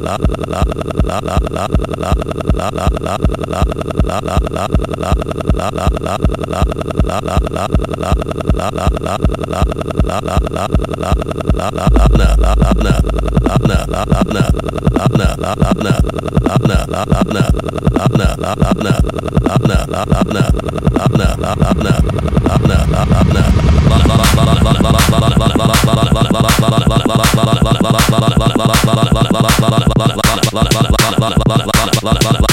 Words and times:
لا 0.00 0.18
لا 26.88 27.14
لا 27.14 27.23
Para! 32.04 32.44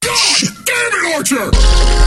Damn 0.00 0.92
it, 0.92 1.14
Archer! 1.14 1.99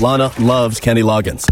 Lana 0.00 0.30
loves 0.38 0.78
Kenny 0.78 1.02
Loggins. 1.02 1.46